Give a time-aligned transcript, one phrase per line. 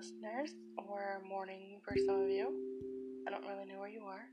[0.00, 2.48] listeners, or morning for some of you.
[3.28, 4.24] I don't really know where you are.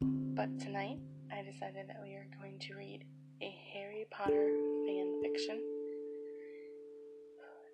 [0.00, 0.98] But tonight,
[1.30, 3.04] I decided that we are going to read
[3.40, 4.50] a Harry Potter
[4.84, 5.60] fan fiction.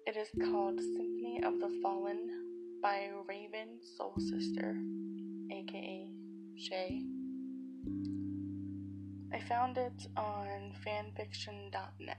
[0.06, 2.28] It is called Symphony of the Fallen
[2.82, 4.76] by Raven Soul Sister,
[5.50, 6.10] aka
[6.58, 7.02] Shay.
[9.32, 12.18] I found it on fanfiction.net.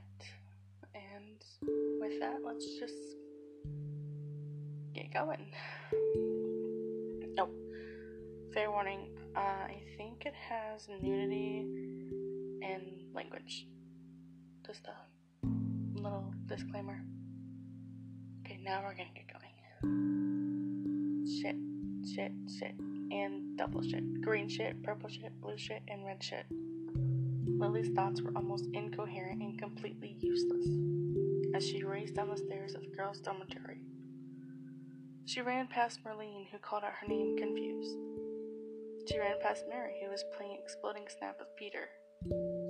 [0.95, 1.43] And
[2.01, 2.95] with that, let's just
[4.99, 5.45] get going.
[7.37, 7.49] Oh,
[8.53, 9.07] fair warning.
[9.35, 11.65] Uh, I think it has nudity
[12.61, 13.67] and language.
[14.65, 14.95] Just a
[15.95, 17.01] little disclaimer.
[18.43, 19.53] Okay, now we're gonna get going.
[21.41, 21.55] Shit,
[22.13, 22.75] shit, shit,
[23.11, 24.21] and double shit.
[24.21, 26.45] Green shit, purple shit, blue shit, and red shit.
[27.47, 30.67] Lily's thoughts were almost incoherent and completely useless
[31.55, 33.81] as she raced down the stairs of the girls' dormitory.
[35.29, 37.95] She ran past Marlene, who called out her name confused.
[39.07, 41.87] She ran past Mary, who was playing Exploding Snap with Peter.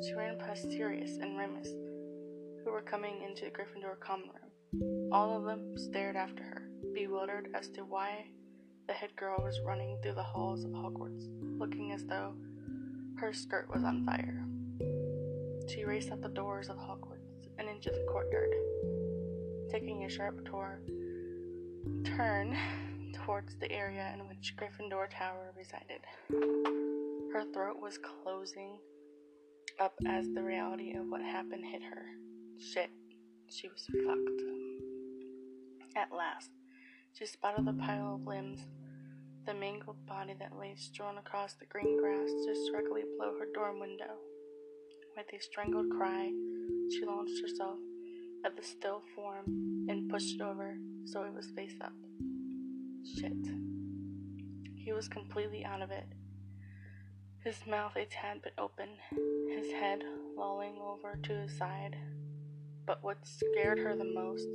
[0.06, 5.10] She ran past Sirius and Remus, who were coming into the Gryffindor common room.
[5.14, 8.26] All of them stared after her, bewildered as to why
[8.88, 12.34] the head girl was running through the halls of Hogwarts, looking as though
[13.20, 14.46] her skirt was on fire.
[15.70, 18.52] She raced out the doors of Hogwarts and into the courtyard,
[19.72, 20.82] taking a sharp tour,
[22.04, 22.58] turn
[23.14, 26.02] towards the area in which Gryffindor Tower resided.
[27.34, 28.78] Her throat was closing
[29.80, 32.06] up as the reality of what happened hit her.
[32.60, 32.90] Shit,
[33.48, 34.42] she was fucked.
[35.96, 36.50] At last,
[37.14, 38.60] she spotted the pile of limbs,
[39.46, 43.80] the mangled body that lay strewn across the green grass just directly below her dorm
[43.80, 44.18] window.
[45.16, 46.32] With a strangled cry,
[46.92, 47.78] she launched herself
[48.46, 49.46] at the still form
[49.90, 51.94] and pushed it over so it was face up.
[53.18, 53.34] Shit.
[54.76, 56.06] He was completely out of it.
[57.44, 58.90] His mouth a tad bit open,
[59.50, 60.04] his head
[60.38, 61.96] lolling over to his side.
[62.86, 64.48] But what scared her the most,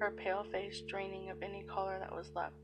[0.00, 2.54] her pale face draining of any color that was left,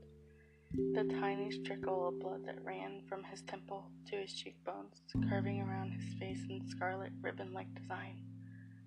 [0.73, 5.91] the tiny trickle of blood that ran from his temple to his cheekbones, curving around
[5.91, 8.30] his face in scarlet ribbon like design.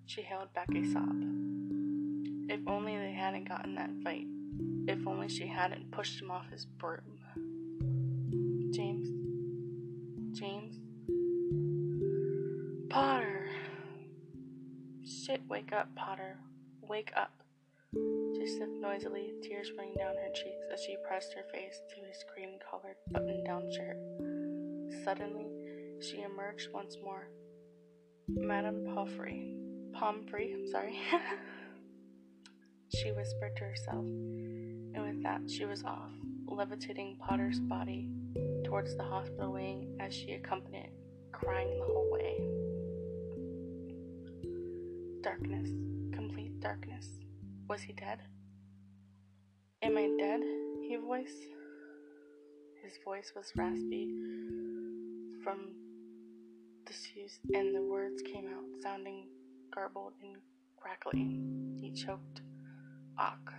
[0.07, 1.15] She held back a sob.
[2.47, 4.27] If only they hadn't gotten that fight.
[4.87, 7.19] If only she hadn't pushed him off his broom.
[8.71, 9.09] James.
[10.37, 10.75] James.
[12.89, 13.49] Potter.
[15.03, 16.37] Shit, wake up, Potter.
[16.87, 17.31] Wake up.
[17.93, 22.23] She sniffed noisily, tears running down her cheeks as she pressed her face to his
[22.31, 23.97] cream colored button down shirt.
[25.03, 25.47] Suddenly,
[25.99, 27.29] she emerged once more.
[28.27, 28.85] Madame
[29.95, 30.53] Pomfrey.
[30.53, 30.99] I'm sorry.
[32.95, 36.11] she whispered to herself, and with that, she was off,
[36.45, 38.09] levitating Potter's body
[38.65, 40.91] towards the hospital wing as she accompanied,
[41.31, 42.41] crying the whole way.
[45.21, 45.69] Darkness,
[46.13, 47.07] complete darkness.
[47.69, 48.19] Was he dead?
[49.81, 50.41] Am I dead?
[50.87, 51.43] He voiced.
[52.83, 54.13] His voice was raspy
[55.43, 55.73] from
[56.85, 59.27] disuse, and the words came out sounding
[59.73, 60.37] garbled and
[60.77, 61.39] crackly.
[61.79, 62.41] He choked.
[63.19, 63.53] Ach,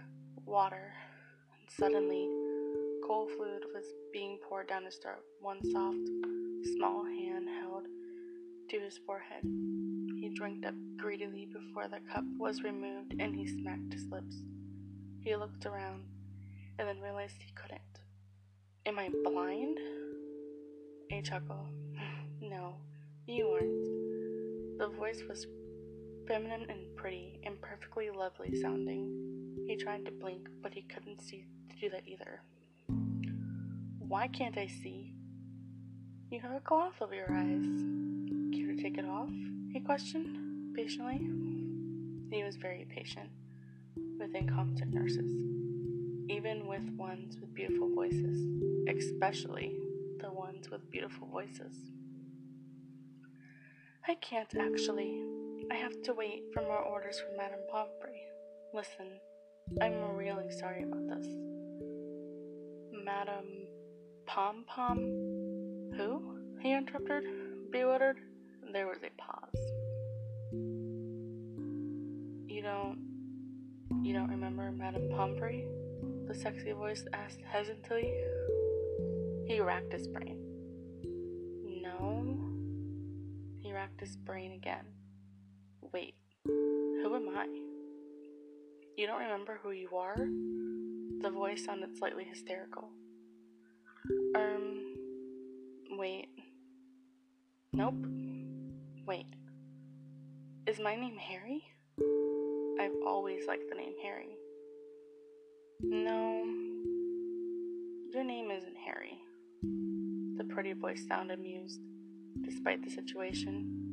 [0.44, 0.92] water.
[1.58, 2.28] And suddenly,
[3.06, 5.24] cold fluid was being poured down his throat.
[5.40, 6.08] One soft,
[6.76, 7.86] small hand held
[8.70, 9.42] to his forehead.
[9.44, 14.36] He drank up greedily before the cup was removed and he smacked his lips.
[15.22, 16.04] He looked around
[16.78, 17.80] and then realized he couldn't.
[18.86, 19.78] Am I blind?
[21.12, 21.68] A chuckle.
[22.40, 22.74] no,
[23.26, 24.78] you aren't.
[24.78, 25.46] The voice was
[26.26, 29.64] feminine and pretty and perfectly lovely sounding.
[29.66, 32.40] He tried to blink, but he couldn't see to do that either.
[33.98, 35.12] Why can't I see?
[36.30, 37.84] You have a cloth over your eyes.
[38.52, 39.30] Care to take it off?
[39.72, 41.18] He questioned, patiently.
[42.30, 43.30] He was very patient
[44.18, 45.32] with incompetent nurses,
[46.28, 48.38] even with ones with beautiful voices,
[48.88, 49.76] especially
[50.20, 51.74] the ones with beautiful voices.
[54.08, 55.35] I can't actually.
[55.70, 58.22] I have to wait for more orders from Madame Pomfrey.
[58.72, 59.20] Listen,
[59.80, 61.26] I'm really sorry about this.
[63.04, 63.66] Madame
[64.26, 64.98] Pom Pom?
[65.96, 66.38] Who?
[66.60, 67.24] He interrupted,
[67.70, 68.18] bewildered.
[68.72, 69.66] There was a pause.
[72.48, 72.98] You don't.
[74.02, 75.66] You don't remember Madame Pomfrey?
[76.28, 78.12] The sexy voice asked hesitantly.
[79.46, 80.38] He racked his brain.
[81.82, 82.50] No.
[83.60, 84.84] He racked his brain again.
[87.06, 87.46] Who am I?
[88.96, 90.16] You don't remember who you are?
[90.16, 92.88] The voice sounded slightly hysterical.
[94.34, 94.96] Um,
[95.90, 96.26] wait.
[97.72, 97.94] Nope.
[99.06, 99.26] Wait.
[100.66, 101.62] Is my name Harry?
[102.80, 104.36] I've always liked the name Harry.
[105.82, 106.42] No,
[108.12, 109.20] your name isn't Harry.
[110.38, 111.80] The pretty voice sounded amused,
[112.42, 113.86] despite the situation.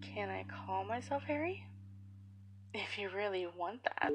[0.00, 1.64] Can I call myself Harry?
[2.74, 4.12] If you really want that.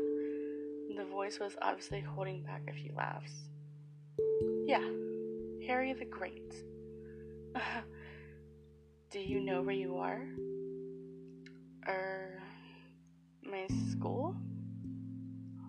[0.95, 3.31] The voice was obviously holding back a few laughs.
[4.65, 4.83] Yeah,
[5.68, 6.56] Harry the Great.
[9.12, 10.27] Do you know where you are?
[11.88, 12.42] Er,
[13.44, 14.36] my school?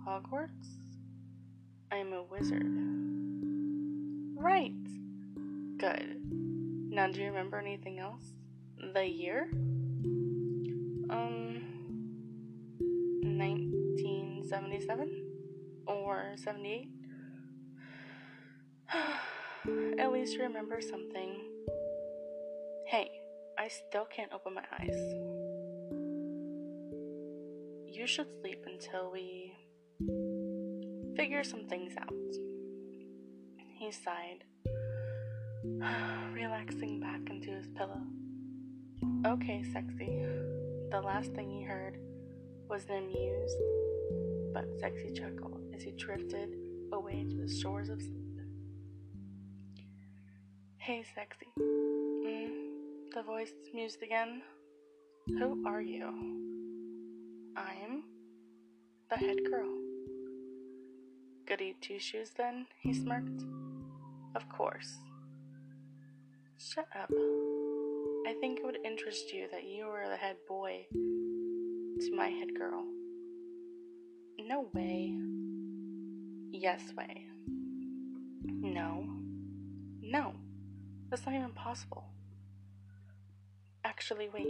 [0.06, 0.78] Hogwarts?
[1.92, 2.66] I'm a wizard.
[4.34, 4.72] Right.
[5.78, 6.16] Good.
[6.90, 8.22] Now, do you remember anything else?
[8.94, 9.48] The year?
[11.10, 11.77] Um,
[13.38, 15.24] 1977?
[15.86, 16.88] Or 78?
[19.98, 21.44] At least remember something.
[22.86, 23.10] Hey,
[23.58, 24.96] I still can't open my eyes.
[27.86, 29.52] You should sleep until we
[31.16, 32.12] figure some things out.
[33.78, 34.44] He sighed,
[36.32, 38.02] relaxing back into his pillow.
[39.26, 40.24] Okay, sexy.
[40.90, 41.98] The last thing he heard
[42.68, 43.56] was an amused
[44.52, 46.54] but sexy chuckle as he drifted
[46.92, 48.40] away to the shores of sleep.
[50.76, 51.46] Hey, sexy.
[51.58, 52.50] Mm,
[53.14, 54.42] the voice mused again.
[55.28, 56.08] Who are you?
[57.56, 58.04] I'm
[59.10, 59.68] the head girl.
[61.46, 62.66] Goody two shoes, then?
[62.80, 63.44] He smirked.
[64.34, 64.94] Of course.
[66.58, 67.10] Shut up.
[68.26, 70.86] I think it would interest you that you were the head boy
[72.00, 72.84] to my head girl.
[74.38, 75.12] No way.
[76.52, 77.26] Yes way.
[78.46, 79.04] No.
[80.00, 80.34] No.
[81.10, 82.04] That's not even possible.
[83.84, 84.46] Actually, wait.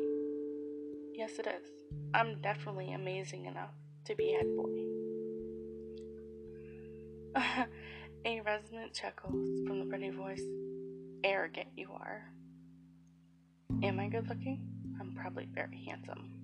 [1.14, 1.68] Yes, it is.
[2.12, 3.72] I'm definitely amazing enough
[4.04, 4.98] to be head boy.
[8.26, 9.30] A resonant chuckle
[9.66, 10.42] from the pretty voice.
[11.24, 12.30] Arrogant you are.
[13.82, 14.60] Am I good looking?
[15.00, 16.37] I'm probably very handsome.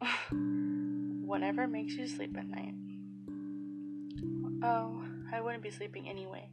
[0.30, 2.74] Whatever makes you sleep at night.
[4.62, 6.48] Oh, I wouldn't be sleeping anyway,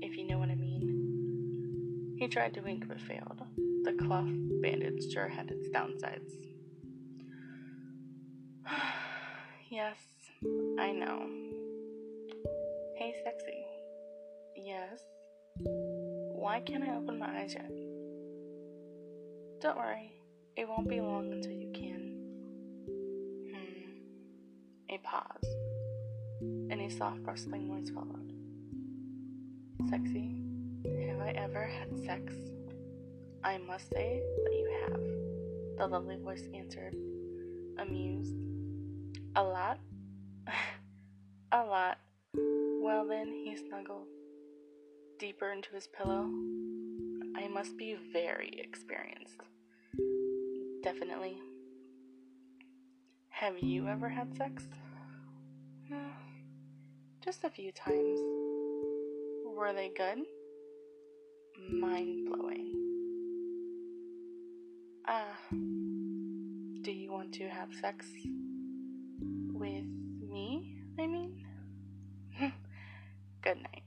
[0.00, 2.16] if you know what I mean.
[2.18, 3.42] He tried to wink but failed.
[3.84, 4.30] The cloth
[4.62, 6.32] bandage sure had its downsides.
[9.70, 9.96] yes,
[10.78, 11.28] I know.
[12.96, 13.64] Hey, sexy.
[14.56, 15.00] Yes?
[15.58, 17.70] Why can't I open my eyes yet?
[19.60, 20.12] Don't worry,
[20.56, 21.65] it won't be long until you
[25.06, 25.54] pause,
[26.40, 28.32] and a soft rustling noise followed.
[29.88, 30.42] Sexy,
[31.08, 32.34] have I ever had sex?
[33.44, 36.96] I must say that you have, the lovely voice answered,
[37.78, 38.34] amused.
[39.36, 39.78] A lot?
[41.52, 41.98] a lot.
[42.34, 44.06] Well, then, he snuggled
[45.18, 46.28] deeper into his pillow.
[47.36, 49.40] I must be very experienced.
[50.82, 51.38] Definitely.
[53.28, 54.64] Have you ever had sex?
[57.24, 58.20] Just a few times.
[59.44, 60.18] Were they good?
[61.70, 62.74] Mind blowing.
[65.08, 65.38] Ah.
[65.50, 68.06] Do you want to have sex
[69.52, 69.86] with
[70.30, 70.76] me?
[70.98, 71.44] I mean?
[73.42, 73.82] Good night.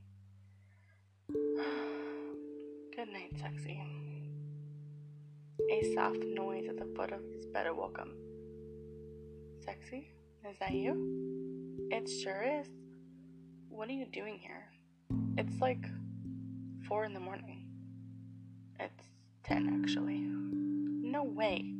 [2.95, 3.81] Good night, sexy.
[5.71, 8.15] A soft noise at the foot of his bed awoke him.
[9.63, 10.13] Sexy?
[10.49, 11.28] Is that you?
[11.91, 12.67] It sure is.
[13.69, 14.67] What are you doing here?
[15.37, 15.85] It's like
[16.87, 17.65] four in the morning.
[18.79, 19.03] It's
[19.43, 20.19] ten, actually.
[20.19, 21.73] No way.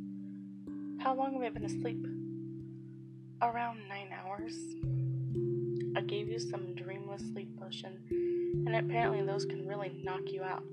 [1.00, 2.04] How long have I been asleep?
[3.42, 4.54] Around nine hours.
[5.96, 7.98] I gave you some dreamless sleep potion,
[8.66, 10.64] and apparently those can really knock you out.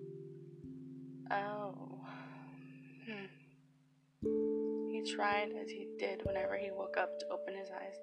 [1.32, 2.00] Oh.
[3.06, 3.26] Hmm.
[4.92, 7.96] He tried as he did whenever he woke up to open his eyes,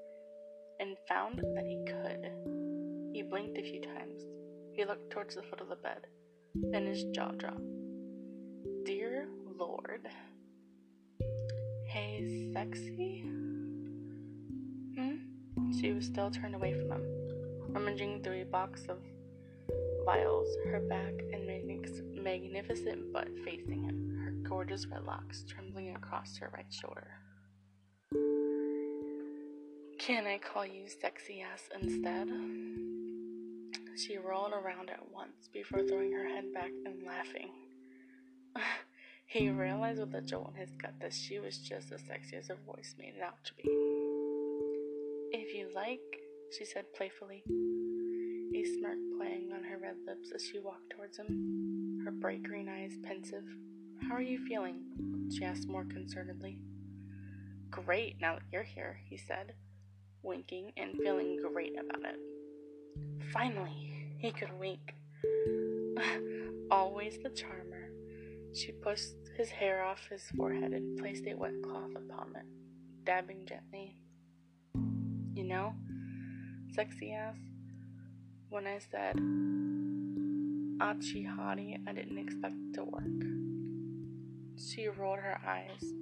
[0.84, 2.30] and found that he could.
[3.14, 4.20] He blinked a few times.
[4.74, 6.06] He looked towards the foot of the bed.
[6.54, 7.62] Then his jaw dropped.
[8.84, 10.06] Dear Lord.
[11.86, 13.22] Hey, sexy?
[14.94, 15.16] Hmm?
[15.80, 17.04] She was still turned away from him,
[17.70, 18.98] rummaging through a box of
[20.04, 21.46] vials, her back and
[22.22, 27.08] magnificent butt facing him, her gorgeous red locks trembling across her right shoulder.
[30.06, 32.28] Can I call you sexy ass instead?
[33.96, 37.48] She rolled around at once before throwing her head back and laughing.
[39.26, 42.48] he realized with a jolt in his gut that she was just as sexy as
[42.48, 43.62] her voice made it out to be.
[45.32, 46.00] If you like,
[46.58, 47.42] she said playfully,
[48.54, 52.68] a smirk playing on her red lips as she walked towards him, her bright green
[52.68, 53.44] eyes pensive.
[54.06, 54.82] How are you feeling?
[55.34, 56.58] she asked more concernedly.
[57.70, 59.54] Great, now that you're here, he said,
[60.24, 62.18] winking and feeling great about it.
[63.32, 64.94] Finally, he could wink.
[66.70, 67.90] Always the charmer.
[68.54, 72.46] She pushed his hair off his forehead and placed a wet cloth upon it,
[73.04, 73.96] dabbing gently.
[75.34, 75.74] You know,
[76.74, 77.36] sexy ass,
[78.48, 79.16] when I said
[80.80, 83.24] Achi Hottie, I didn't expect it to work.
[84.56, 85.92] She rolled her eyes,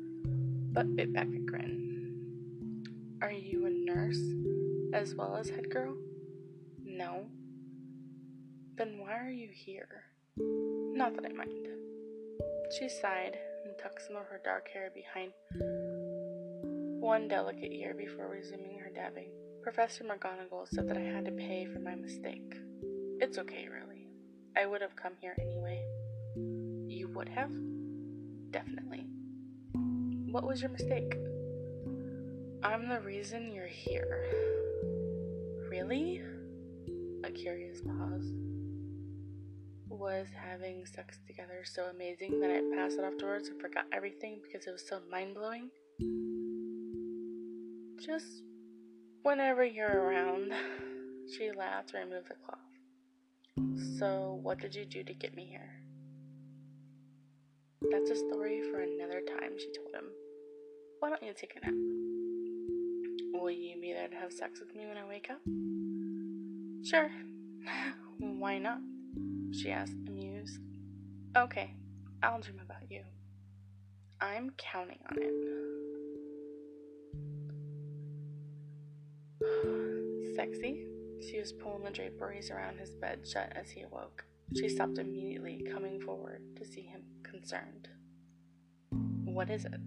[0.72, 2.01] but bit back a grin.
[3.22, 4.20] Are you a nurse
[4.92, 5.94] as well as head girl?
[6.84, 7.26] No.
[8.74, 10.02] Then why are you here?
[10.36, 11.68] Not that I mind.
[12.76, 15.30] She sighed and tucked some of her dark hair behind
[17.00, 19.30] one delicate ear before resuming her dabbing.
[19.62, 22.56] Professor McGonagall said that I had to pay for my mistake.
[23.20, 24.08] It's okay, really.
[24.56, 25.80] I would have come here anyway.
[26.88, 27.52] You would have?
[28.50, 29.06] Definitely.
[30.32, 31.14] What was your mistake?
[32.64, 34.24] I'm the reason you're here.
[35.68, 36.22] Really?
[37.24, 38.32] A curious pause.
[39.88, 44.66] Was having sex together so amazing that I passed it afterwards and forgot everything because
[44.66, 45.70] it was so mind blowing?
[48.00, 48.42] Just
[49.22, 50.52] whenever you're around.
[51.36, 53.98] She laughed and removed the cloth.
[53.98, 55.70] So, what did you do to get me here?
[57.90, 60.10] That's a story for another time, she told him.
[61.00, 62.01] Why don't you take a nap?
[63.32, 65.40] Will you be there to have sex with me when I wake up?
[66.84, 67.10] Sure.
[68.18, 68.78] Why not?
[69.52, 70.58] She asked, amused.
[71.36, 71.74] Okay,
[72.22, 73.02] I'll dream about you.
[74.20, 75.32] I'm counting on it.
[80.36, 80.86] Sexy?
[81.28, 84.24] She was pulling the draperies around his bed shut as he awoke.
[84.56, 87.88] She stopped immediately, coming forward to see him concerned.
[89.24, 89.80] What is it?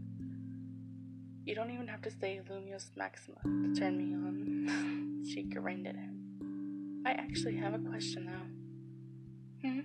[1.45, 5.23] You don't even have to say Lumos Maxima to turn me on.
[5.31, 7.03] she grinned at him.
[7.05, 9.69] I actually have a question, though.
[9.69, 9.79] Hmm?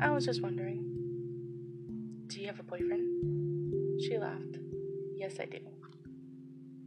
[0.00, 0.86] I was just wondering.
[2.28, 4.00] Do you have a boyfriend?
[4.02, 4.56] She laughed.
[5.14, 5.58] Yes, I do.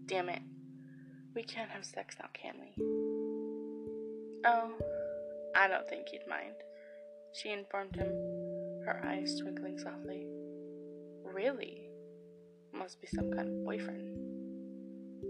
[0.07, 0.41] Damn it.
[1.35, 2.83] We can't have sex now, can we?
[4.45, 4.71] Oh,
[5.55, 6.55] I don't think you'd mind.
[7.33, 8.07] She informed him,
[8.85, 10.25] her eyes twinkling softly.
[11.23, 11.82] Really?
[12.73, 14.09] Must be some kind of boyfriend.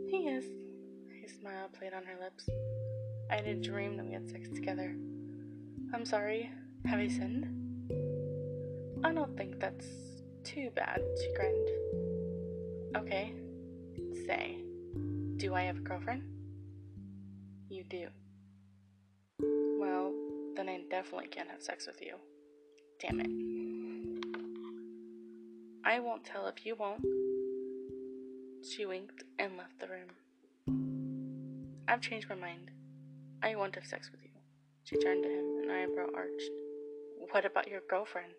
[0.10, 0.46] He is.
[1.24, 2.50] A smile played on her lips.
[3.30, 4.96] I had a dream that we had sex together.
[5.94, 6.52] I'm sorry.
[6.86, 7.46] Have I sinned?
[9.04, 9.88] I don't think that's
[10.44, 11.70] too bad, she grinned.
[12.98, 13.34] Okay.
[14.26, 14.58] Say,
[15.38, 16.24] do I have a girlfriend?
[17.70, 18.08] You do.
[19.80, 20.14] Well,
[20.56, 22.16] then I definitely can't have sex with you.
[23.00, 23.63] Damn it.
[25.86, 27.04] I won't tell if you won't.
[28.64, 31.84] She winked and left the room.
[31.90, 32.72] I've changed my mind.
[33.42, 34.30] I want to have sex with you.
[34.86, 36.52] She turned to him, an eyebrow arched.
[37.32, 38.32] What about your girlfriend?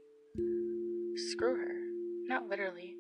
[1.33, 1.75] Screw her.
[2.27, 2.95] Not literally.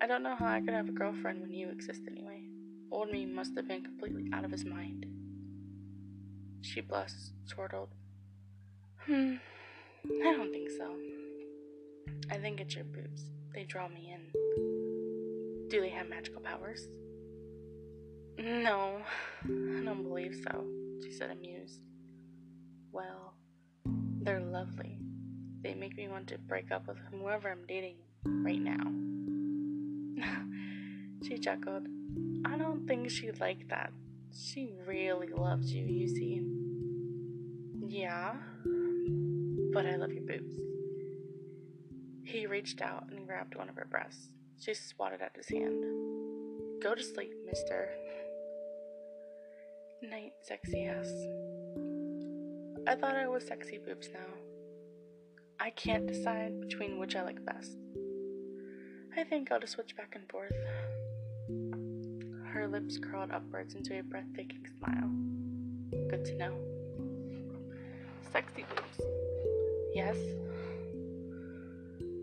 [0.00, 2.44] I don't know how I could have a girlfriend when you exist anyway.
[2.92, 5.06] Old me must have been completely out of his mind.
[6.60, 7.88] She blushed, chortled.
[9.06, 9.34] Hmm,
[10.24, 10.94] I don't think so.
[12.30, 13.22] I think it's your boobs.
[13.56, 15.68] They draw me in.
[15.70, 16.88] Do they have magical powers?
[18.38, 19.00] No,
[19.44, 20.66] I don't believe so,
[21.02, 21.80] she said, amused.
[22.92, 23.32] Well,
[24.20, 24.98] they're lovely.
[25.62, 27.96] They make me want to break up with whoever I'm dating
[28.26, 28.92] right now.
[31.26, 31.86] she chuckled.
[32.44, 33.90] I don't think she'd like that.
[34.38, 36.42] She really loves you, you see.
[37.88, 38.34] Yeah,
[39.72, 40.58] but I love your boobs.
[42.36, 44.28] He reached out and grabbed one of her breasts.
[44.60, 45.82] She swatted at his hand.
[46.82, 47.88] Go to sleep, mister.
[50.02, 51.10] Night, sexy ass.
[52.86, 54.28] I thought I was sexy boobs now.
[55.58, 57.78] I can't decide between which I like best.
[59.16, 60.52] I think I'll just switch back and forth.
[62.52, 65.08] Her lips curled upwards into a breathtaking smile.
[66.10, 66.54] Good to know.
[68.30, 69.00] Sexy boobs.
[69.94, 70.18] Yes.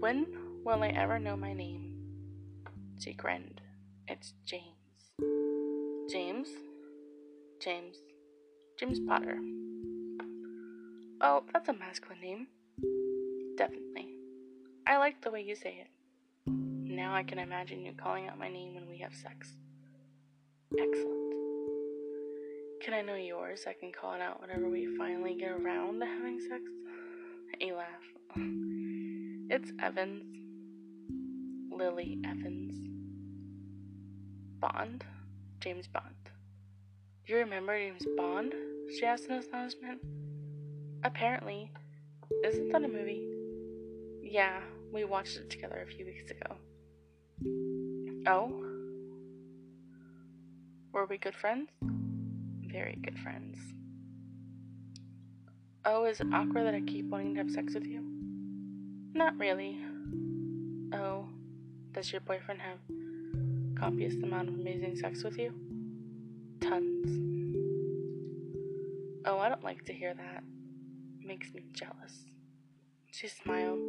[0.03, 0.27] When
[0.65, 1.93] will I ever know my name?
[2.99, 3.61] She grinned.
[4.09, 5.13] It's James.
[6.11, 6.49] James?
[7.61, 7.95] James.
[8.77, 9.39] James Potter.
[11.21, 12.47] Oh, that's a masculine name.
[13.55, 14.09] Definitely.
[14.85, 15.87] I like the way you say it.
[16.47, 19.55] Now I can imagine you calling out my name when we have sex.
[20.77, 21.33] Excellent.
[22.83, 23.63] Can I know yours?
[23.65, 26.61] I can call it out whenever we finally get around to having sex.
[27.61, 28.35] A laugh.
[29.49, 30.23] It's Evans.
[31.69, 32.75] Lily Evans.
[34.59, 35.03] Bond?
[35.59, 36.15] James Bond.
[37.25, 38.53] You remember James Bond?
[38.97, 39.99] She asked in astonishment.
[41.03, 41.71] Apparently.
[42.45, 43.27] Isn't that a movie?
[44.21, 44.61] Yeah,
[44.93, 46.55] we watched it together a few weeks ago.
[48.25, 48.63] Oh?
[50.93, 51.69] Were we good friends?
[52.71, 53.57] Very good friends.
[55.85, 58.12] Oh, is it awkward that I keep wanting to have sex with you?
[59.13, 59.79] Not really.
[60.93, 61.27] Oh,
[61.91, 62.79] does your boyfriend have
[63.79, 65.53] copious amount of amazing sex with you?
[66.61, 67.19] Tons.
[69.25, 70.43] Oh, I don't like to hear that.
[71.23, 72.25] makes me jealous.
[73.11, 73.79] She smiled.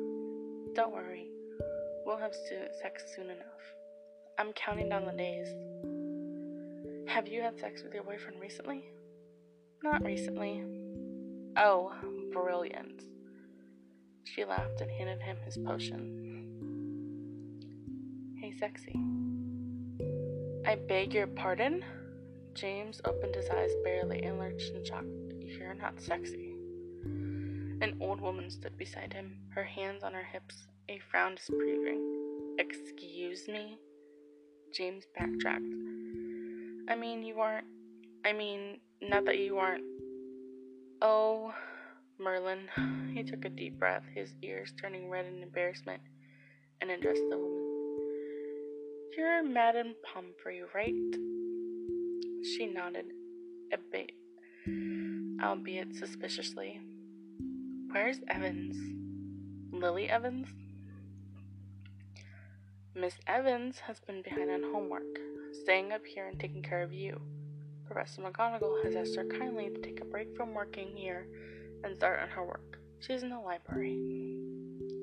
[0.75, 1.27] Don't worry.
[2.05, 2.35] We'll have
[2.83, 3.65] sex soon enough.
[4.39, 5.49] I'm counting down the days.
[7.09, 8.85] Have you had sex with your boyfriend recently?
[9.83, 10.65] Not recently.
[11.57, 11.93] Oh,
[12.33, 13.05] brilliant.
[14.25, 16.21] She laughed and handed him his potion.
[18.41, 18.99] Hey, sexy.
[20.67, 21.85] I beg your pardon?
[22.55, 25.05] James opened his eyes barely and lurched in shock.
[25.41, 26.55] You're not sexy.
[27.05, 32.01] An old woman stood beside him, her hands on her hips, a frown disapproving.
[32.59, 33.79] Excuse me?
[34.73, 35.65] James backtracked.
[36.89, 37.67] I mean, you aren't.
[38.25, 39.85] I mean, not that you aren't.
[41.03, 41.53] Oh,
[42.19, 42.69] Merlin.
[43.13, 46.01] He took a deep breath, his ears turning red in embarrassment,
[46.81, 47.65] and addressed the woman.
[49.17, 50.95] You're Madame Pomfrey, right?
[52.45, 53.07] She nodded,
[53.73, 54.13] a bit,
[55.43, 56.81] albeit suspiciously.
[57.91, 58.77] Where's Evans?
[59.73, 60.49] Lily Evans?
[62.95, 65.19] Miss Evans has been behind on homework,
[65.63, 67.21] staying up here and taking care of you.
[67.87, 71.27] Professor McGonagall has asked her kindly to take a break from working here
[71.85, 72.79] and start on her work.
[73.01, 73.99] She's in the library.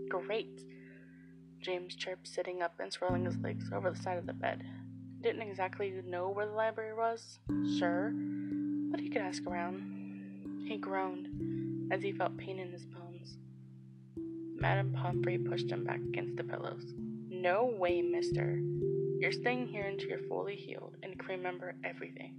[0.10, 0.62] Great,
[1.62, 4.63] James chirped, sitting up and swirling his legs over the side of the bed.
[5.22, 7.39] Didn't exactly know where the library was,
[7.78, 8.12] sure,
[8.89, 10.65] but he could ask around.
[10.67, 13.38] He groaned as he felt pain in his bones.
[14.60, 16.94] Madame Pomfrey pushed him back against the pillows.
[17.30, 18.60] No way, mister.
[19.20, 22.36] You're staying here until you're fully healed and can remember everything.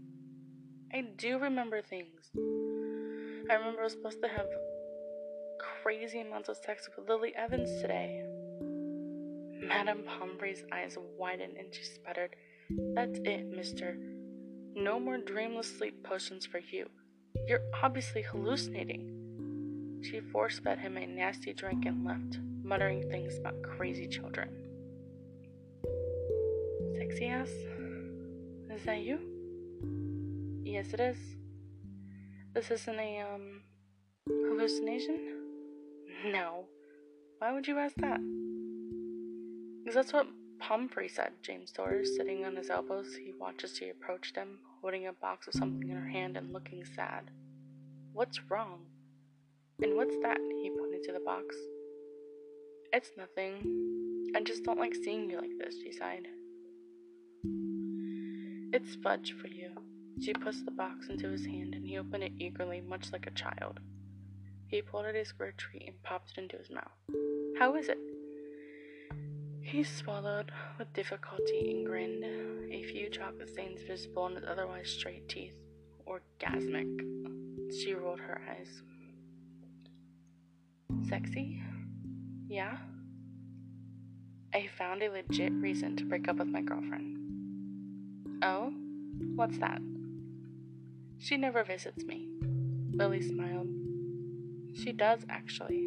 [0.93, 2.31] I do remember things.
[3.53, 4.47] I remember I was supposed to have
[5.83, 8.25] crazy amounts of sex with Lily Evans today.
[9.61, 12.35] Madame Pomfrey's eyes widened and she sputtered,
[12.95, 13.99] That's it, mister.
[14.75, 16.89] No more dreamless sleep potions for you.
[17.47, 20.01] You're obviously hallucinating.
[20.03, 24.49] She force fed him a nasty drink and left, muttering things about crazy children.
[26.97, 27.51] Sexy ass?
[28.71, 29.19] Is that you?
[30.65, 31.19] Yes, it is.
[32.55, 33.63] This isn't a, um,
[34.29, 35.19] hallucination?
[36.27, 36.67] No.
[37.39, 38.21] Why would you ask that?
[39.79, 40.27] Because that's what
[40.61, 43.15] Pomfrey said, James Torres, sitting on his elbows.
[43.15, 46.85] He watches she approached him, holding a box of something in her hand and looking
[46.85, 47.31] sad.
[48.13, 48.81] What's wrong?
[49.83, 50.39] And what's that?
[50.63, 51.57] He pointed to the box.
[52.93, 54.31] It's nothing.
[54.37, 56.29] I just don't like seeing you like this, she sighed.
[58.75, 59.71] It's fudge for you.
[60.21, 63.33] She pushed the box into his hand and he opened it eagerly, much like a
[63.33, 63.81] child.
[64.69, 66.93] He pulled out a square treat and popped it into his mouth.
[67.59, 67.99] How is it?
[69.61, 72.25] He swallowed with difficulty and grinned,
[72.73, 75.55] a few chocolate stains visible on his otherwise straight teeth.
[76.07, 77.73] Orgasmic.
[77.73, 78.83] She rolled her eyes.
[81.09, 81.63] Sexy?
[82.49, 82.77] Yeah?
[84.55, 87.19] I found a legit reason to break up with my girlfriend.
[88.43, 88.73] Oh?
[89.37, 89.81] What's that?
[91.23, 92.27] She never visits me.
[92.91, 93.69] Lily smiled.
[94.75, 95.87] She does, actually.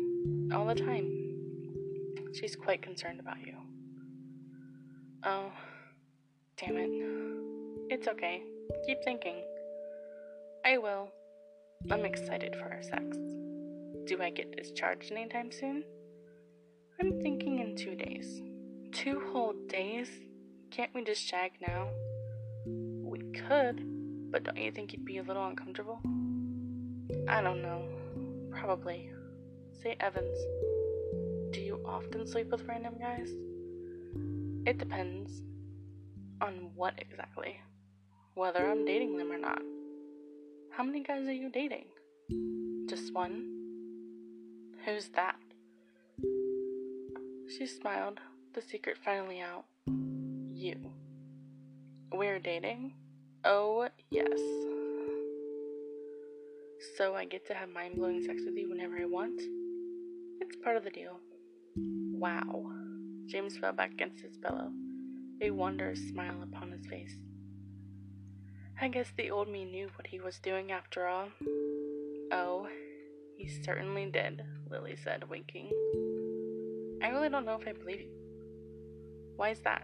[0.54, 1.12] All the time.
[2.34, 3.54] She's quite concerned about you.
[5.26, 5.52] Oh,
[6.56, 6.90] damn it.
[7.90, 8.44] It's okay.
[8.86, 9.36] Keep thinking.
[10.64, 11.10] I will.
[11.92, 13.18] I'm excited for our sex.
[14.06, 15.84] Do I get discharged anytime soon?
[17.02, 18.42] I'm thinking in two days.
[18.94, 20.10] Two whole days?
[20.72, 21.90] Can't we just shag now?
[22.66, 23.95] We could,
[24.36, 26.02] but don't you think you'd be a little uncomfortable?
[27.30, 27.88] I don't know.
[28.52, 29.10] Probably.
[29.82, 30.38] Say Evans.
[31.54, 33.30] Do you often sleep with random guys?
[34.66, 35.42] It depends.
[36.42, 37.62] On what exactly?
[38.34, 39.62] whether I'm dating them or not.
[40.72, 41.86] How many guys are you dating?
[42.90, 43.46] Just one?
[44.84, 45.38] Who's that?
[47.58, 48.20] She smiled,
[48.54, 49.64] the secret finally out.
[50.54, 50.92] You.
[52.12, 52.96] We're dating?
[53.48, 54.40] Oh, yes.
[56.98, 59.40] So I get to have mind blowing sex with you whenever I want?
[60.42, 61.20] It's part of the deal.
[61.76, 62.72] Wow.
[63.28, 64.72] James fell back against his pillow,
[65.42, 67.16] a wondrous smile upon his face.
[68.82, 71.30] I guess the old me knew what he was doing after all.
[72.32, 72.68] Oh,
[73.38, 75.70] he certainly did, Lily said, winking.
[77.04, 78.10] I really don't know if I believe you.
[79.36, 79.84] Why is that?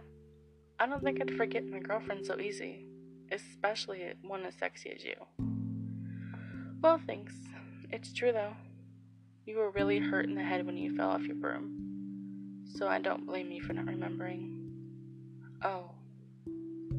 [0.80, 2.86] I don't think I'd forget my girlfriend so easy,
[3.32, 5.14] especially one as sexy as you.
[6.80, 7.34] Well, thanks.
[7.90, 8.54] It's true though.
[9.46, 13.00] You were really hurt in the head when you fell off your broom, so I
[13.00, 14.58] don't blame you for not remembering.
[15.64, 15.90] Oh,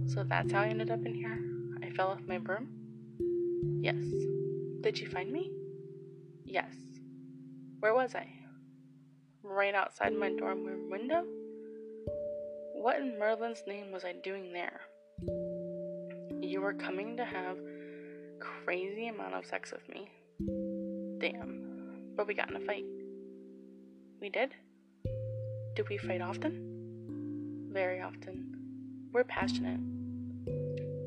[0.08, 1.40] so that's how I ended up in here?
[1.82, 2.68] I fell off my broom?
[3.82, 4.04] Yes.
[4.82, 5.52] Did you find me?
[6.46, 6.74] Yes.
[7.80, 8.28] Where was I?
[9.44, 11.24] Right outside my dorm room window?
[12.74, 14.82] What in Merlin's name was I doing there?
[16.44, 17.58] You were coming to have
[18.42, 20.10] crazy amount of sex with me.
[21.20, 22.12] Damn.
[22.18, 22.84] But we got in a fight.
[24.20, 24.54] We did?
[25.74, 27.70] Do we fight often?
[27.72, 28.58] Very often.
[29.14, 29.80] We're passionate.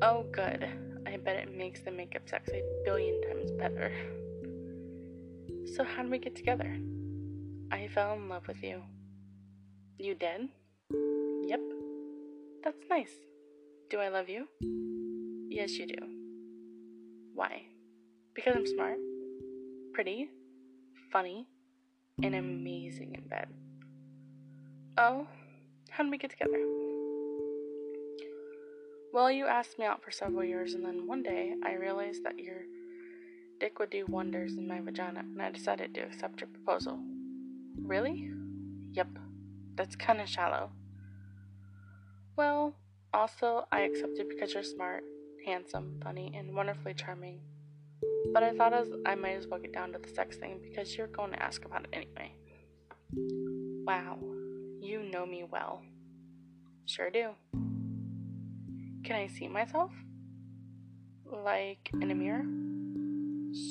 [0.01, 0.67] Oh, good.
[1.05, 3.91] I bet it makes the makeup sex a billion times better.
[5.75, 6.75] So, how did we get together?
[7.71, 8.81] I fell in love with you.
[9.99, 10.49] You did?
[11.43, 11.61] Yep.
[12.63, 13.13] That's nice.
[13.91, 14.47] Do I love you?
[15.57, 15.95] Yes, you do.
[17.33, 17.63] Why?
[18.35, 18.99] Because I'm smart,
[19.91, 20.29] pretty,
[21.11, 21.47] funny,
[22.21, 23.47] and amazing in bed.
[24.99, 25.25] Oh,
[25.89, 26.63] how did we get together?
[29.11, 32.37] Well, you asked me out for several years, and then one day I realized that
[32.37, 32.61] your
[33.59, 36.99] dick would do wonders in my vagina, and I decided to accept your proposal.
[37.81, 38.31] Really?
[38.93, 39.07] Yep.
[39.75, 40.69] That's kinda shallow.
[42.35, 42.75] Well,
[43.11, 45.03] also, I accepted because you're smart,
[45.47, 47.39] handsome, funny, and wonderfully charming.
[48.33, 50.95] But I thought as I might as well get down to the sex thing because
[50.97, 52.33] you're going to ask about it anyway.
[53.85, 54.19] Wow,
[54.81, 55.81] you know me well.
[56.85, 57.29] Sure do.
[59.05, 59.91] Can I see myself?
[61.25, 62.43] Like in a mirror?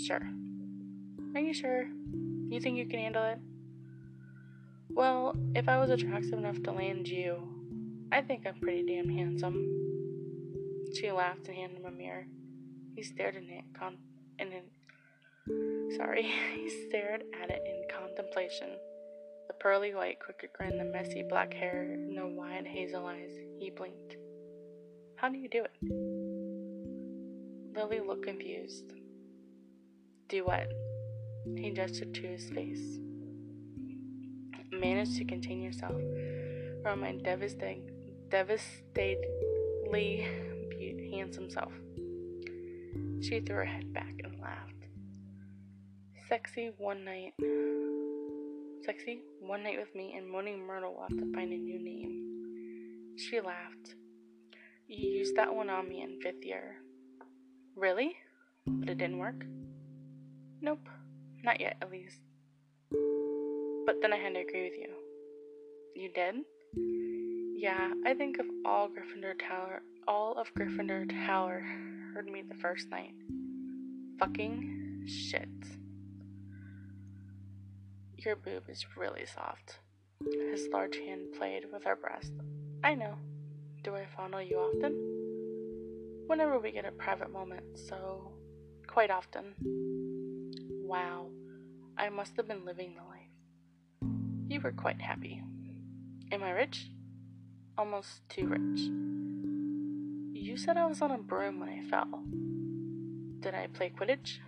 [0.07, 0.27] Sure.
[1.35, 1.85] Are you sure?
[2.49, 3.39] You think you can handle it?
[4.89, 7.37] Well, if I was attractive enough to land you,
[8.11, 9.86] I think I'm pretty damn handsome.
[10.99, 12.27] She laughed and handed him a mirror.
[12.95, 13.99] He stared in it con-
[14.39, 14.63] in.
[15.97, 16.23] Sorry,
[16.55, 18.79] he stared at it in contemplation.
[19.49, 23.37] The pearly white crooked grin, the messy black hair, and the wide hazel eyes.
[23.59, 24.17] He blinked.
[25.17, 25.73] How do you do it?
[27.77, 28.95] Lily looked confused.
[30.29, 30.73] Do what?
[31.57, 32.99] He gestured to his face.
[34.73, 36.03] Manage to contain yourself,
[36.85, 37.85] might devastate,
[38.31, 40.56] devastatedly
[41.11, 41.73] handsome self.
[43.21, 44.73] She threw her head back and laughed.
[46.29, 47.33] Sexy one night.
[48.85, 53.17] Sexy one night with me, and Moaning Myrtle will have to find a new name.
[53.17, 53.95] She laughed.
[54.89, 56.77] You used that one on me in fifth year.
[57.75, 58.15] Really?
[58.67, 59.45] But it didn't work?
[60.61, 60.89] Nope.
[61.43, 62.21] Not yet, at least.
[62.91, 64.95] But then I had to agree with you.
[65.95, 66.37] You did?
[67.57, 71.65] Yeah, I think of all Gryffindor Tower all of Gryffindor Tower
[72.15, 73.15] heard me the first night.
[74.19, 75.49] Fucking shit.
[78.17, 79.79] Your boob is really soft.
[80.51, 82.33] His large hand played with her breast.
[82.83, 83.17] I know.
[83.83, 84.95] Do I fondle you often?
[86.27, 88.33] Whenever we get a private moment, so
[88.87, 89.55] quite often.
[90.83, 91.29] Wow,
[91.99, 94.11] I must have been living the life.
[94.49, 95.43] You were quite happy.
[96.33, 96.91] Am I rich?
[97.77, 98.91] Almost too rich.
[100.39, 102.23] You said I was on a broom when I fell.
[103.41, 104.39] Did I play Quidditch?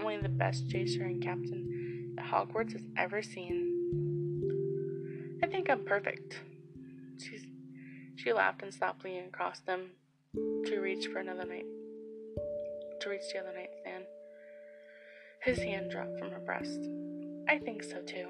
[0.00, 3.70] Only the best chaser and captain that Hogwarts has ever seen.
[5.42, 6.40] I think I'm perfect.
[8.16, 9.90] She laughed and stopped leaning across them
[10.34, 11.66] to reach for another night.
[13.00, 14.04] To reach the other nightstand.
[15.42, 16.80] His hand dropped from her breast.
[17.48, 18.28] I think so too.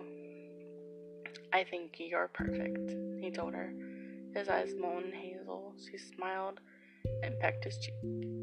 [1.53, 3.73] I think you're perfect, he told her,
[4.35, 5.75] his eyes molten hazel.
[5.79, 6.61] She smiled
[7.23, 7.95] and pecked his cheek.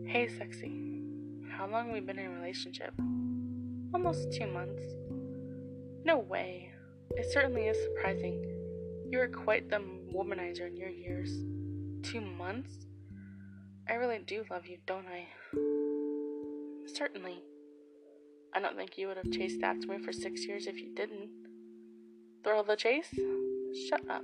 [0.06, 1.04] Hey, sexy.
[1.52, 2.94] How long we been in relationship?
[3.94, 4.84] Almost two months.
[6.06, 6.72] No way.
[7.12, 8.44] It certainly is surprising.
[9.10, 9.84] You are quite the
[10.16, 11.30] womanizer in your years.
[12.04, 12.88] Two months?
[13.90, 15.28] I really do love you, don't I?
[16.88, 17.44] Certainly.
[18.54, 21.30] I don't think you would have chased after me for six years if you didn't.
[22.44, 23.14] Thrill of the chase?
[23.90, 24.24] Shut up.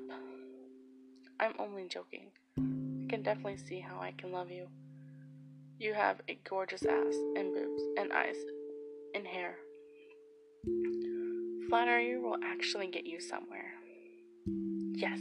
[1.40, 2.32] I'm only joking.
[2.58, 4.68] I can definitely see how I can love you.
[5.80, 8.38] You have a gorgeous ass and boobs and eyes
[9.14, 9.56] and hair.
[11.70, 13.74] Flattery will actually get you somewhere.
[14.94, 15.20] Yes.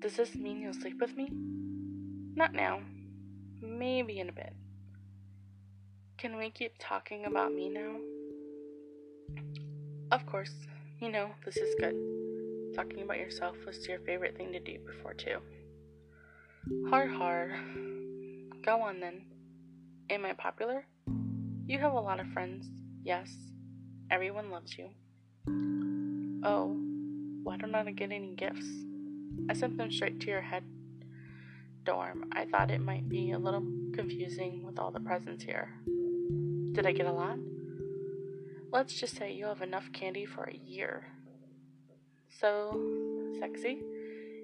[0.00, 1.30] Does this mean you'll sleep with me?
[2.34, 2.80] Not now.
[3.62, 4.52] Maybe in a bit.
[6.18, 7.96] Can we keep talking about me now?
[10.10, 10.52] Of course.
[11.00, 12.21] You know, this is good.
[12.74, 15.38] Talking about yourself was your favorite thing to do before, too.
[16.88, 17.50] Har har.
[18.64, 19.22] Go on then.
[20.08, 20.86] Am I popular?
[21.66, 22.70] You have a lot of friends,
[23.02, 23.34] yes.
[24.10, 24.88] Everyone loves you.
[26.44, 26.76] Oh,
[27.42, 28.66] why don't I get any gifts?
[29.48, 30.64] I sent them straight to your head
[31.84, 32.30] dorm.
[32.32, 35.70] I thought it might be a little confusing with all the presents here.
[36.72, 37.38] Did I get a lot?
[38.72, 41.06] Let's just say you have enough candy for a year.
[42.40, 42.80] So,
[43.38, 43.82] sexy?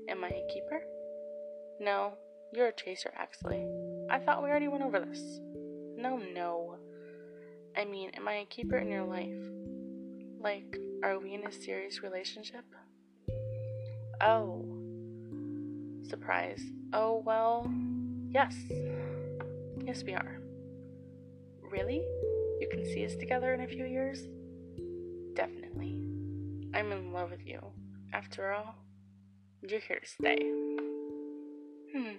[0.08, 0.82] Am I a keeper?
[1.80, 2.14] No,
[2.52, 3.66] you're a chaser, actually.
[4.10, 5.40] I thought we already went over this.
[5.96, 6.76] No, no.
[7.76, 9.34] I mean, am I a keeper in your life?
[10.40, 12.64] Like, are we in a serious relationship?
[14.20, 14.64] Oh.
[16.08, 16.62] Surprise.
[16.92, 17.70] Oh, well,
[18.30, 18.54] yes.
[19.84, 20.40] Yes, we are.
[21.62, 22.02] Really?
[22.60, 24.26] You can see us together in a few years?
[26.78, 27.58] I'm in love with you.
[28.12, 28.76] After all,
[29.68, 30.38] you're here to stay.
[31.92, 32.18] Hmm.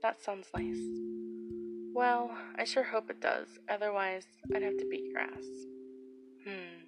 [0.00, 0.80] That sounds nice.
[1.94, 3.46] Well, I sure hope it does.
[3.68, 5.44] Otherwise, I'd have to beat your ass.
[6.46, 6.84] Hmm.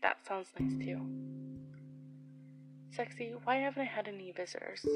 [0.00, 1.00] That sounds nice too.
[2.92, 4.86] Sexy, why haven't I had any visitors?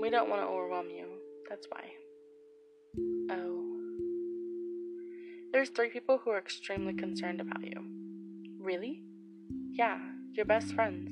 [0.00, 1.06] We don't want to overwhelm you.
[1.48, 1.84] That's why.
[3.30, 3.64] Oh.
[5.52, 7.84] There's three people who are extremely concerned about you.
[8.60, 9.04] Really?
[9.78, 10.00] Yeah,
[10.32, 11.08] your best friends.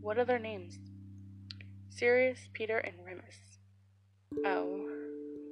[0.00, 0.78] What are their names?
[1.90, 3.58] Sirius, Peter, and Remus.
[4.42, 4.88] Oh.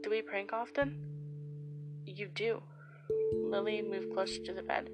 [0.02, 0.96] Do we prank often?
[2.06, 2.62] You do.
[3.34, 4.88] Lily moved closer to the bed,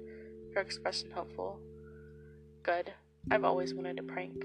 [0.53, 1.61] her expression hopeful.
[2.61, 2.91] Good.
[3.31, 4.43] I've always wanted to prank.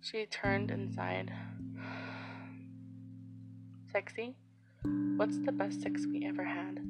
[0.00, 1.30] She turned and sighed.
[3.92, 4.34] Sexy?
[5.16, 6.80] What's the best sex we ever had?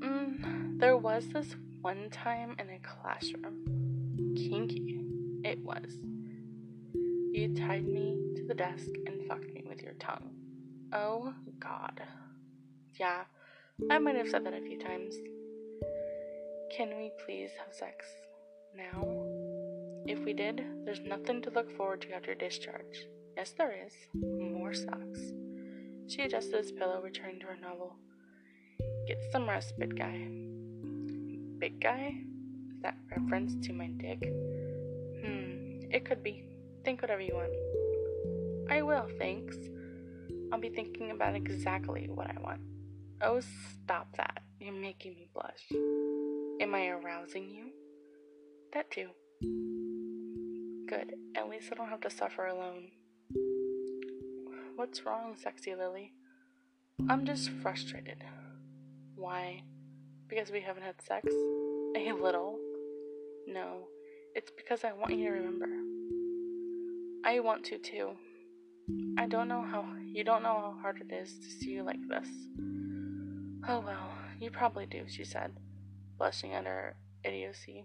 [0.00, 4.34] Mm, there was this one time in a classroom.
[4.36, 5.04] Kinky.
[5.44, 5.98] It was.
[7.32, 10.30] You tied me to the desk and fucked me with your tongue.
[10.92, 12.02] Oh, God.
[12.98, 13.24] Yeah,
[13.90, 15.14] I might have said that a few times.
[16.76, 18.04] Can we please have sex
[18.76, 19.06] now?
[20.06, 23.06] If we did, there's nothing to look forward to after discharge.
[23.36, 23.92] Yes, there is.
[24.14, 25.20] More sucks.
[26.08, 27.96] She adjusted his pillow, returning to her novel.
[29.10, 30.28] Get some rest, big guy.
[31.58, 32.14] Big guy?
[32.70, 34.20] Is that reference to my dick?
[34.22, 36.44] Hmm, it could be.
[36.84, 38.70] Think whatever you want.
[38.70, 39.56] I will, thanks.
[40.52, 42.60] I'll be thinking about exactly what I want.
[43.20, 44.44] Oh, stop that.
[44.60, 45.66] You're making me blush.
[46.60, 47.72] Am I arousing you?
[48.74, 49.08] That too.
[50.88, 51.14] Good.
[51.34, 52.92] At least I don't have to suffer alone.
[54.76, 56.12] What's wrong, sexy Lily?
[57.08, 58.22] I'm just frustrated.
[59.20, 59.62] Why?
[60.28, 61.28] Because we haven't had sex?
[61.94, 62.58] A little?
[63.46, 63.88] No,
[64.34, 65.66] it's because I want you to remember.
[67.22, 68.12] I want to too.
[69.18, 72.00] I don't know how, you don't know how hard it is to see you like
[72.08, 72.28] this.
[73.68, 74.08] Oh well,
[74.40, 75.52] you probably do, she said,
[76.16, 77.84] blushing at her idiocy.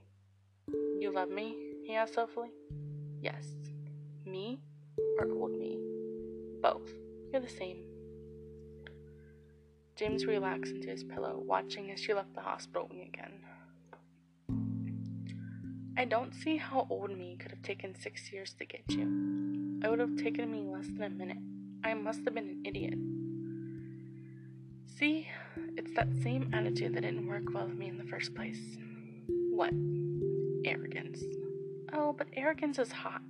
[0.99, 1.57] You love me?
[1.83, 2.51] he asked softly.
[3.21, 3.45] Yes.
[4.25, 4.61] Me
[5.19, 5.77] or old me?
[6.61, 6.89] Both.
[7.33, 7.94] You're the same.
[9.95, 13.31] James relaxed into his pillow, watching as she left the hospital wing again.
[15.97, 19.79] I don't see how old me could have taken six years to get you.
[19.81, 21.37] It would have taken me less than a minute.
[21.85, 22.95] I must have been an idiot.
[24.97, 25.29] See,
[25.77, 28.59] it's that same attitude that didn't work well with me in the first place.
[29.51, 29.71] What?
[30.65, 31.23] Arrogance.
[31.93, 33.21] Oh, but arrogance is hot.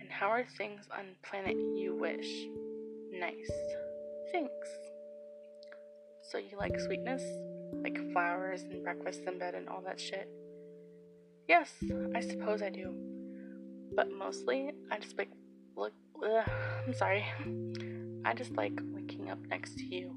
[0.00, 2.46] And how are things on planet you wish?
[3.12, 3.50] Nice.
[4.32, 4.87] Thanks.
[6.30, 7.22] So you like sweetness?
[7.82, 10.28] Like flowers and breakfast in bed and all that shit?
[11.48, 11.72] Yes,
[12.14, 12.94] I suppose I do.
[13.96, 15.30] But mostly, I just like
[15.74, 15.94] look.
[16.22, 16.50] Ugh,
[16.86, 17.24] I'm sorry.
[18.26, 20.14] I just like waking up next to you,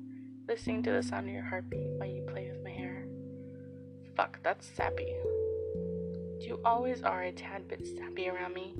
[0.50, 3.06] listening to the sound of your heartbeat while you play with my hair.
[4.17, 5.15] Fuck, that's sappy.
[6.41, 8.74] You always are a tad bit sappy around me.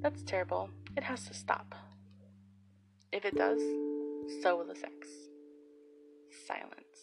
[0.00, 0.70] That's terrible.
[0.96, 1.74] It has to stop.
[3.10, 3.60] If it does,
[4.42, 5.08] so will the sex.
[6.52, 6.98] Silence.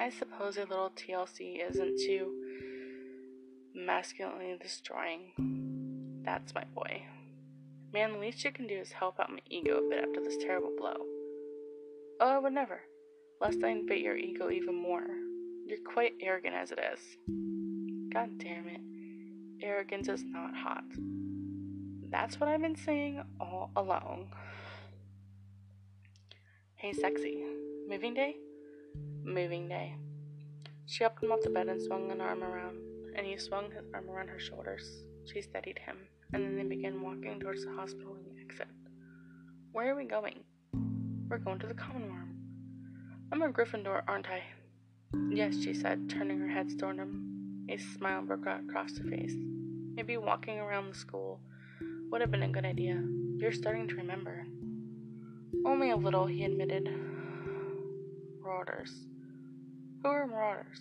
[0.00, 2.32] I suppose a little TLC isn't too
[3.74, 6.22] masculinely destroying.
[6.24, 7.02] That's my boy.
[7.92, 10.38] Man, the least you can do is help out my ego a bit after this
[10.38, 10.96] terrible blow.
[12.20, 12.80] Oh, I would never,
[13.40, 15.06] lest I invade your ego even more.
[15.66, 17.00] You're quite arrogant as it is.
[18.12, 18.80] God damn it.
[19.62, 20.84] Arrogance is not hot.
[22.10, 24.26] That's what I've been saying all along.
[26.80, 27.44] Hey, sexy.
[27.90, 28.36] Moving day?
[29.22, 29.96] Moving day.
[30.86, 32.78] She helped him off the bed and swung an arm around,
[33.14, 35.04] and he swung his arm around her shoulders.
[35.26, 35.98] She steadied him,
[36.32, 38.68] and then they began walking towards the hospital exit.
[39.72, 40.40] Where are we going?
[41.28, 42.38] We're going to the common room.
[43.30, 44.42] I'm a Gryffindor, aren't I?
[45.28, 47.66] Yes, she said, turning her head toward him.
[47.68, 49.34] A smile broke across her face.
[49.96, 51.40] Maybe walking around the school
[52.10, 53.04] would have been a good idea.
[53.36, 54.46] You're starting to remember.
[55.64, 56.88] Only a little, he admitted.
[58.42, 58.92] Marauders.
[60.02, 60.80] Who are marauders?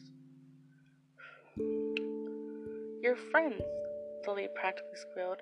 [3.01, 3.61] Your friends,
[4.27, 5.41] Lily practically squealed,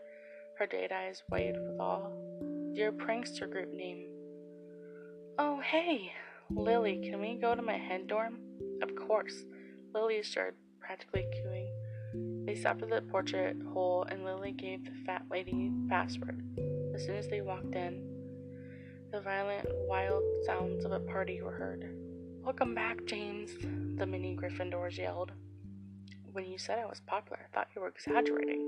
[0.57, 2.09] her dead eyes wide with awe.
[2.73, 4.07] Your prankster group name.
[5.37, 6.11] Oh, hey!
[6.49, 8.39] Lily, can we go to my head dorm?
[8.81, 9.43] Of course,
[9.93, 12.45] Lily assured, practically cooing.
[12.45, 16.41] They stopped at the portrait hole and Lily gave the fat lady password.
[16.95, 18.16] As soon as they walked in,
[19.11, 21.89] the violent, wild sounds of a party were heard.
[22.43, 23.51] Welcome back, James,
[23.97, 25.31] the mini Gryffindors yelled.
[26.33, 28.67] When you said I was popular, I thought you were exaggerating.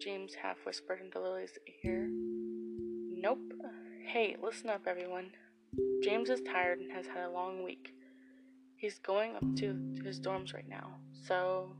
[0.00, 2.08] James half whispered into Lily's ear.
[2.10, 3.52] Nope.
[4.04, 5.30] Hey, listen up, everyone.
[6.02, 7.94] James is tired and has had a long week.
[8.76, 11.70] He's going up to his dorms right now, so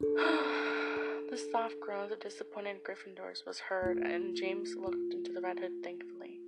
[1.30, 5.82] the soft groans of disappointed Gryffindors was heard, and James looked into the Red Hood
[5.84, 6.40] thankfully.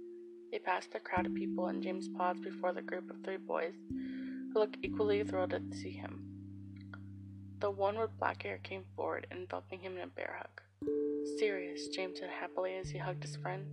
[0.50, 3.74] They passed a crowd of people, and James paused before the group of three boys,
[3.90, 6.24] who looked equally thrilled to see him.
[7.60, 10.62] The one with black hair came forward, enveloping him in a bear hug.
[11.38, 13.66] Sirius, James said happily as he hugged his friend.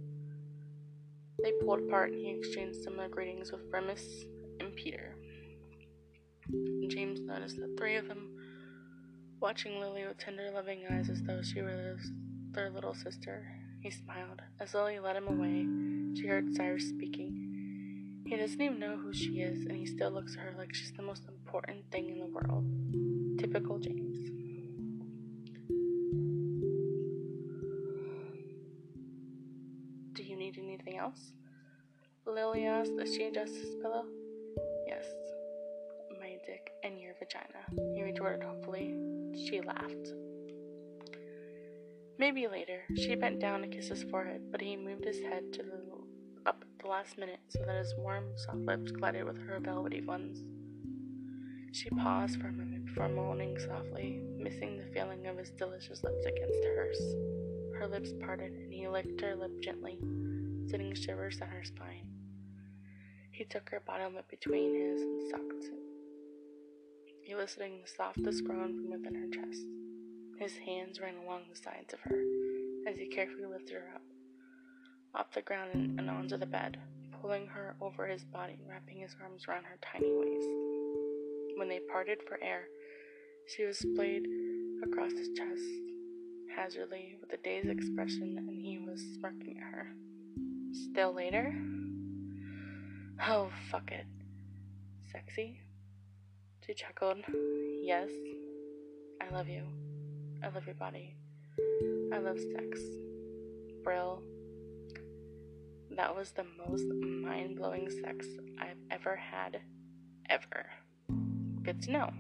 [1.42, 4.26] They pulled apart, and he exchanged similar greetings with Remus
[4.60, 5.16] and Peter.
[6.90, 8.37] James noticed that three of them
[9.40, 11.98] Watching Lily with tender, loving eyes as though she were
[12.54, 13.46] their little sister,
[13.82, 14.42] he smiled.
[14.60, 18.24] As Lily led him away, she heard Sirius speaking.
[18.26, 20.92] He doesn't even know who she is, and he still looks at her like she's
[20.94, 22.66] the most important thing in the world.
[23.40, 24.18] Typical James.
[30.14, 31.32] Do you need anything else?
[32.26, 34.04] Lily asked as she adjusted his pillow.
[34.88, 35.06] Yes,
[36.20, 39.17] my dick and your vagina, he retorted hopefully.
[39.36, 40.14] She laughed.
[42.20, 42.84] Maybe later.
[42.96, 45.88] She bent down to kiss his forehead, but he moved his head to the
[46.48, 50.02] up at the last minute so that his warm, soft lips glided with her velvety
[50.02, 50.42] ones.
[51.74, 56.26] She paused for a moment before moaning softly, missing the feeling of his delicious lips
[56.26, 57.16] against hers.
[57.78, 60.00] Her lips parted, and he licked her lip gently,
[60.70, 62.08] sending shivers down her spine.
[63.32, 65.66] He took her bottom lip between his and sucked
[67.32, 69.64] eliciting the softest groan from within her chest.
[70.40, 72.22] His hands ran along the sides of her
[72.88, 74.02] as he carefully lifted her up,
[75.14, 76.78] off the ground and, and onto the bed,
[77.22, 80.50] pulling her over his body, and wrapping his arms around her tiny waist.
[81.58, 82.66] When they parted for air,
[83.48, 84.28] she was splayed
[84.84, 85.64] across his chest,
[86.56, 89.88] hazardly, with a dazed expression, and he was smirking at her.
[90.72, 91.56] Still later?
[93.28, 94.06] Oh, fuck it.
[95.12, 95.60] Sexy?
[96.68, 97.20] She chuckled.
[97.82, 98.10] Yes,
[99.22, 99.64] I love you.
[100.44, 101.16] I love your body.
[102.14, 102.82] I love sex.
[103.86, 104.22] Brill.
[105.96, 108.28] That was the most mind blowing sex
[108.60, 109.62] I've ever had.
[110.30, 110.66] Ever.
[111.64, 112.12] Good to know.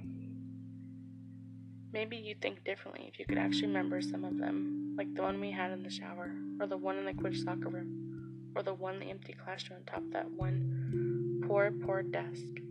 [1.91, 5.41] Maybe you'd think differently if you could actually remember some of them, like the one
[5.41, 8.73] we had in the shower, or the one in the Quidditch soccer room, or the
[8.73, 12.61] one in the empty classroom on top of that one poor, poor desk.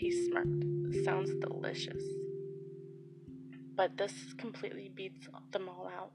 [0.00, 0.64] He smirked.
[1.04, 2.02] Sounds delicious.
[3.76, 6.12] But this completely beats them all out.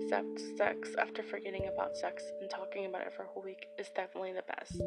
[0.00, 3.88] Except sex, after forgetting about sex and talking about it for a whole week, is
[3.96, 4.80] definitely the best.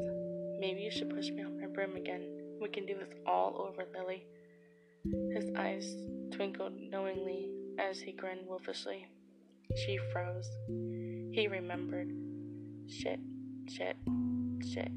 [0.62, 2.56] Maybe you should push me out my broom again.
[2.62, 4.28] We can do this all over, Lily.
[5.36, 5.94] His eyes
[6.32, 9.08] twinkled knowingly as he grinned wolfishly.
[9.76, 10.50] She froze.
[11.34, 12.14] He remembered.
[12.88, 13.20] Shit,
[13.68, 13.98] shit,
[14.72, 14.92] shit.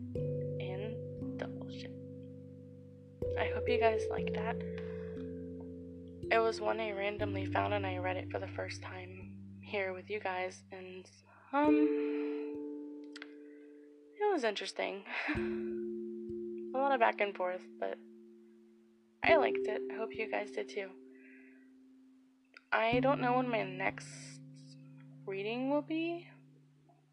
[3.39, 4.57] I hope you guys like that.
[6.31, 9.93] it was one I randomly found and I read it for the first time here
[9.93, 11.05] with you guys, and
[11.53, 11.75] um,
[14.15, 15.03] it was interesting.
[16.75, 17.99] A lot of back and forth, but
[19.25, 19.81] I liked it.
[19.93, 20.89] I hope you guys did too.
[22.73, 24.07] I don't know when my next
[25.27, 26.27] reading will be,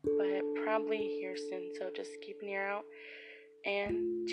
[0.04, 2.84] but probably here soon, so just keep an ear out.
[3.66, 4.28] And